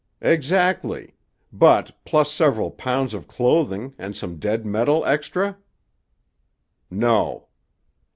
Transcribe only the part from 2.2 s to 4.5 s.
several pounds of clothing, and some